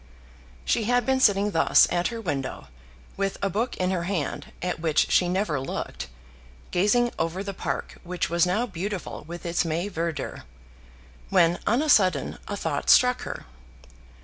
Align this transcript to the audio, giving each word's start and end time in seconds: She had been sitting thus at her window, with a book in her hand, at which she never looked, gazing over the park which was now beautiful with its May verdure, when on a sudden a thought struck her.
She 0.65 0.85
had 0.85 1.05
been 1.05 1.19
sitting 1.19 1.51
thus 1.51 1.87
at 1.91 2.07
her 2.07 2.19
window, 2.19 2.69
with 3.17 3.37
a 3.43 3.51
book 3.51 3.77
in 3.77 3.91
her 3.91 4.05
hand, 4.05 4.51
at 4.63 4.79
which 4.79 5.11
she 5.11 5.29
never 5.29 5.59
looked, 5.59 6.07
gazing 6.71 7.11
over 7.19 7.43
the 7.43 7.53
park 7.53 7.97
which 8.03 8.27
was 8.27 8.47
now 8.47 8.65
beautiful 8.65 9.23
with 9.27 9.45
its 9.45 9.63
May 9.63 9.89
verdure, 9.89 10.45
when 11.29 11.59
on 11.67 11.83
a 11.83 11.87
sudden 11.87 12.39
a 12.47 12.57
thought 12.57 12.89
struck 12.89 13.21
her. 13.25 13.45